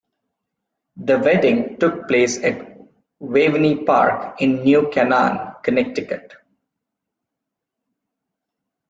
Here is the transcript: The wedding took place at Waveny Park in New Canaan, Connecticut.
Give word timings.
The 0.97 1.19
wedding 1.19 1.77
took 1.77 2.07
place 2.07 2.43
at 2.43 2.75
Waveny 3.21 3.85
Park 3.85 4.41
in 4.41 4.63
New 4.63 4.89
Canaan, 4.91 5.53
Connecticut. 5.61 6.33